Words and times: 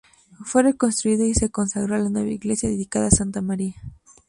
Fue 0.45 0.63
reconstruido 0.63 1.27
y 1.27 1.35
se 1.35 1.51
consagró 1.51 1.95
la 1.95 2.09
nueva 2.09 2.31
iglesia, 2.31 2.67
dedicada 2.67 3.05
a 3.09 3.11
Santa 3.11 3.41
María. 3.43 3.75